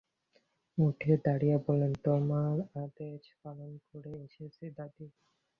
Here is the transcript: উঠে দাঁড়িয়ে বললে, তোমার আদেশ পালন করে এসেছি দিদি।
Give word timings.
উঠে 0.77 1.13
দাঁড়িয়ে 1.25 1.57
বললে, 1.65 1.87
তোমার 2.05 2.55
আদেশ 2.83 3.21
পালন 3.41 3.71
করে 3.85 4.11
এসেছি 4.25 4.63
দিদি। 4.77 5.05